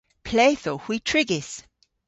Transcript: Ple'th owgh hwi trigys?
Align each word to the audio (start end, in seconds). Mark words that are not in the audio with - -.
Ple'th 0.25 0.67
owgh 0.71 0.83
hwi 0.85 0.97
trigys? 1.09 1.49